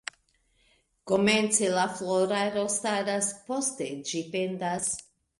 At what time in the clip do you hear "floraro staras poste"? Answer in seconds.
1.97-3.89